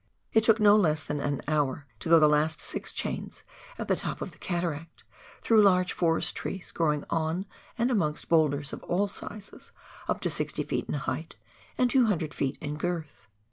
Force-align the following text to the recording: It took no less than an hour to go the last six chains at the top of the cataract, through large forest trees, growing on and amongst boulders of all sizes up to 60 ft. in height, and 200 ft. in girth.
It 0.33 0.43
took 0.43 0.59
no 0.59 0.75
less 0.75 1.03
than 1.03 1.19
an 1.19 1.43
hour 1.47 1.85
to 1.99 2.09
go 2.09 2.19
the 2.19 2.27
last 2.27 2.59
six 2.59 2.91
chains 2.91 3.43
at 3.77 3.87
the 3.87 3.95
top 3.95 4.19
of 4.19 4.31
the 4.31 4.39
cataract, 4.39 5.03
through 5.43 5.61
large 5.61 5.93
forest 5.93 6.35
trees, 6.35 6.71
growing 6.71 7.03
on 7.11 7.45
and 7.77 7.91
amongst 7.91 8.27
boulders 8.27 8.73
of 8.73 8.81
all 8.85 9.07
sizes 9.07 9.71
up 10.09 10.19
to 10.21 10.29
60 10.31 10.63
ft. 10.65 10.87
in 10.89 10.95
height, 10.95 11.35
and 11.77 11.87
200 11.87 12.31
ft. 12.31 12.57
in 12.61 12.77
girth. 12.77 13.27